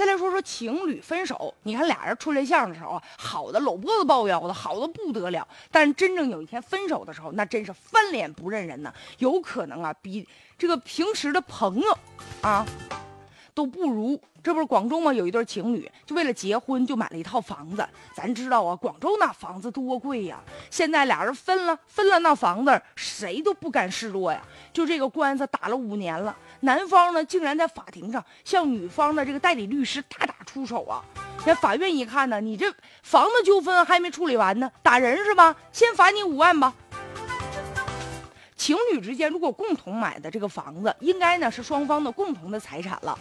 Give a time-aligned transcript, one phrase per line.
[0.00, 5.46] 再来说说情侣分手，你看俩人处对象的时候，好的搂脖子抱腰的，好的不得了。
[5.70, 8.90] 但真正有一天分手的时候，那真是翻脸不认人呢。
[9.18, 10.26] 有可能啊，比
[10.56, 11.98] 这个平时的朋友
[12.40, 12.64] 啊。
[13.60, 15.12] 都不如，这不是广州吗？
[15.12, 17.86] 有一对情侣，就为了结婚就买了一套房子。
[18.14, 20.40] 咱知道啊，广州那房子多贵呀。
[20.70, 24.40] 现在俩人分了，分了那房子，谁都不敢示弱呀。
[24.72, 31.04] 就这个官司打了五年了，男方呢竟然在法庭上向女方的这个代理律师大打出手啊。
[31.44, 35.54] 那法院一看呢，你这房子纠纷还没处理完呢，打人是吧？
[35.70, 36.72] 先罚你五万吧。
[38.56, 43.18] 情侣之间如果共同买的这个房子，应该呢是双方的共同的财产了。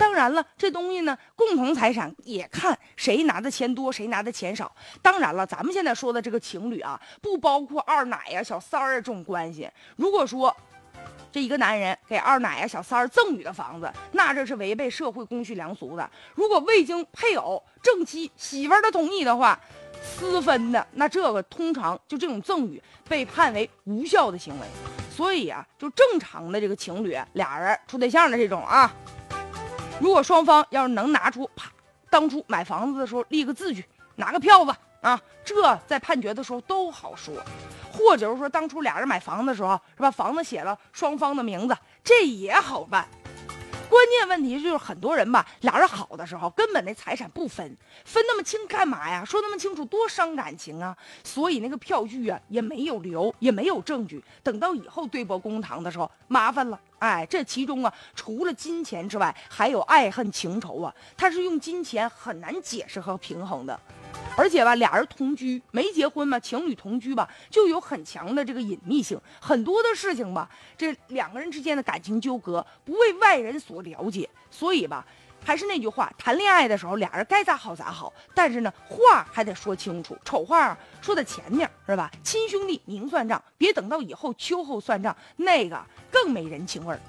[0.00, 4.74] 当然了，这东西呢，共同财产也看谁拿的钱多，谁拿的钱少。
[5.02, 9.70] 当然了，咱们现在说的这个情侣啊，不包括二奶呀、小三儿啊这种关系。
[9.96, 10.56] 如果说
[11.30, 16.10] 这一个男人给二奶呀、小三儿赠与的房子，那这是违背社会公序良俗的。
[16.34, 19.60] 如果未经配偶、正妻、媳妇儿的同意的话，
[20.02, 24.66] 私分的，那这个通常就这种赠与被判为无效的行为，
[25.14, 28.90] 所以啊，就正常的这个情侣俩人处对象的这种啊，
[30.00, 31.70] 如果双方要是能拿出啪，
[32.08, 33.84] 当初买房子的时候立个字据，
[34.16, 37.34] 拿个票子啊，这在判决的时候都好说，
[37.92, 43.06] 或者是说当初俩人买房子的时候是吧，房子写了双方的名字，这也好办。
[43.90, 49.24] 关键问题就是很多人吧，俩人好的时候根本那财产不分，分那么清干嘛呀？
[49.24, 50.96] 说那么清楚多伤感情啊！
[51.24, 54.22] 所以那个票据啊也没有留，也没有证据。
[54.44, 56.80] 等到以后对簿公堂的时候，麻烦了。
[57.00, 63.80] 哎，这其中啊，除了金钱之外，还有爱恨情仇啊，他是用金钱很难解释和平衡的。
[64.36, 75.04] 而且吧，俩人同居没结婚嘛，情侣同居吧，就有很强的这个隐秘性，很多的事情吧，这两个人之间的感情纠葛不为外人所了解，所以吧，
[75.44, 82.10] 还是那句话，谈恋爱的时候俩人该咋好咋好，但是呢，话还得说清楚，丑话说在前面是吧？
[82.22, 85.78] 亲兄弟明算账，别等到以后秋后算账，那个
[86.10, 87.00] 更没人情味儿。